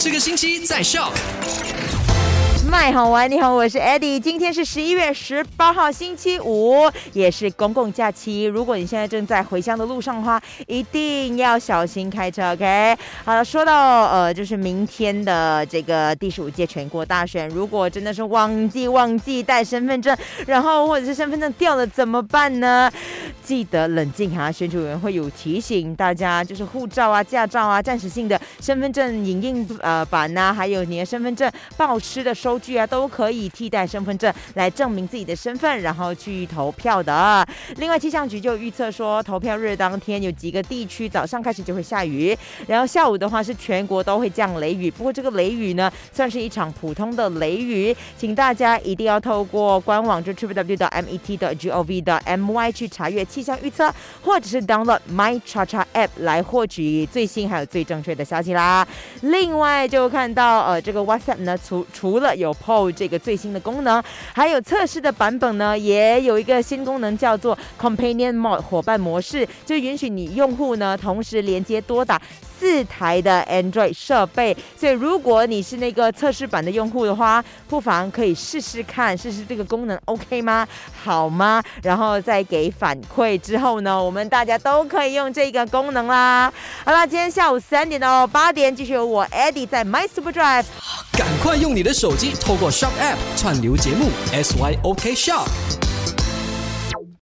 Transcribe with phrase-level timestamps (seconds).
[0.00, 1.12] 这个星期在笑。
[2.70, 4.20] 麦好玩，你好，我是 Eddie。
[4.20, 8.44] 今天是十一月十八号，星期五，也是公共假期。
[8.44, 12.94] 如果你现在正在回乡的路上的话，一定要小心开车，OK？
[13.24, 20.14] 好了，说到呃，就是明天的这个第十五届全国大选，如果真的是忘记忘记带身份证，
[20.46, 22.92] 然后或者是身份证掉了怎么办呢？
[23.48, 37.42] 记得冷静哈，选举委员会有提醒大家，就是护照啊、驾照啊、暂时性的身份证影印呃版呐，还有你的身份证报失的收据啊，都可以替代身份证来证明自己的身份，然后去投票的。
[37.78, 44.90] 另外，气象局就预测说，投票日当天有几个地区早上开始就会下雨，然后下午的话是全国都会降雷雨。
[44.90, 53.24] 不过这个雷雨呢，算是一场普通的雷雨，请大家一定要透过官网就 T W 的 M E T 的 G O V 的 M Y 去查阅。
[53.37, 53.88] 气气象预测，
[54.20, 58.86] 或者是 download My Cha Cha App 来获取最新还有最正确的消息啦。
[59.20, 72.20] 另外就看到呃这个 WhatsApp 呢，除除了有 PO 这个最新的功能，还有测试的版本呢，也有一个新功能叫做 Companion Mode 伙伴模式，就允许你用户呢同时连接多达。
[72.58, 80.66] 四台的 Android 设备，所以如果你是那个测试版的用户的话，不妨可以试试看，试试这个功能 OK 吗？
[81.02, 81.62] 好吗？
[81.82, 86.52] 然后再给反馈之后呢，我们大家都可以用这个功能啦。
[86.84, 90.64] 好啦，今天下午三点到八点，继续有我 Eddie 在 My Super Drive，
[91.12, 95.87] 赶快用你的手机透过 Shop App 串流节目 SYOK Shop。